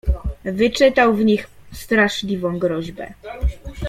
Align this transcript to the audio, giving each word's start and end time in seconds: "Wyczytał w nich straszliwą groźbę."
"Wyczytał 0.45 1.15
w 1.15 1.25
nich 1.25 1.47
straszliwą 1.71 2.59
groźbę." 2.59 3.13